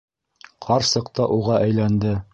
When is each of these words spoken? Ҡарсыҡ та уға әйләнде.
Ҡарсыҡ 0.67 1.13
та 1.19 1.29
уға 1.37 1.63
әйләнде. 1.67 2.21